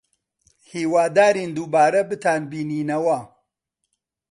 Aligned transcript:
هیوادارین 0.71 1.49
دووبارە 1.55 2.01
بتانبینینەوە. 2.09 3.19